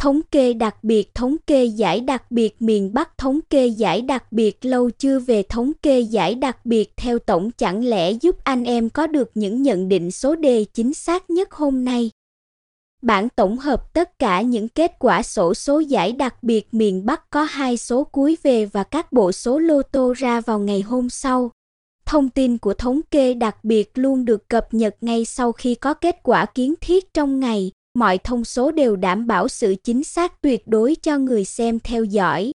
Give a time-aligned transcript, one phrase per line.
[0.00, 4.32] Thống kê đặc biệt, thống kê giải đặc biệt, miền Bắc thống kê giải đặc
[4.32, 8.64] biệt, lâu chưa về thống kê giải đặc biệt theo tổng, chẳng lẽ giúp anh
[8.64, 12.10] em có được những nhận định số đề chính xác nhất hôm nay.
[13.02, 17.30] Bản tổng hợp tất cả những kết quả sổ số giải đặc biệt, miền Bắc
[17.30, 21.10] có hai số cuối về và các bộ số lô tô ra vào ngày hôm
[21.10, 21.50] sau.
[22.06, 25.94] Thông tin của thống kê đặc biệt luôn được cập nhật ngay sau khi có
[25.94, 30.42] kết quả kiến thiết trong ngày mọi thông số đều đảm bảo sự chính xác
[30.42, 32.52] tuyệt đối cho người xem theo dõi.